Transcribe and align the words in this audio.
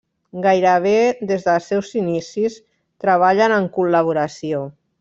Gairebé 0.45 0.93
des 1.31 1.45
dels 1.49 1.67
seus 1.73 1.91
inicis 2.01 2.55
treballen 3.05 3.55
en 3.61 3.69
col·laboració. 3.79 4.65